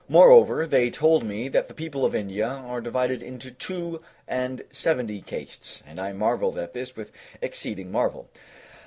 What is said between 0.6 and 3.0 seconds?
they told me that the people of India are